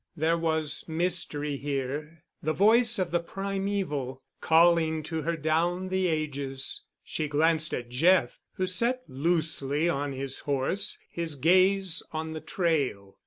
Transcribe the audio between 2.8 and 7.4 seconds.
of the primeval, calling to her down the ages. She